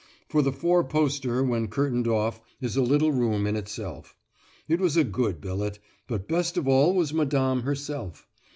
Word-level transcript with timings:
For 0.29 0.41
the 0.41 0.51
four 0.51 0.83
poster, 0.83 1.43
when 1.43 1.67
curtained 1.67 2.07
off, 2.07 2.41
is 2.59 2.75
a 2.75 2.81
little 2.81 3.11
room 3.11 3.45
in 3.45 3.55
itself. 3.55 4.15
It 4.67 4.79
was 4.79 4.97
a 4.97 5.03
good 5.03 5.39
billet, 5.39 5.77
but 6.07 6.27
best 6.27 6.57
of 6.57 6.67
all 6.67 6.95
was 6.95 7.13
Madame 7.13 7.61
herself. 7.61 8.25